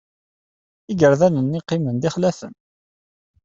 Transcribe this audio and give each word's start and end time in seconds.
Igerdan-nni 0.91 1.59
qqimen 1.63 1.95
d 2.01 2.03
ixlafen. 2.09 2.53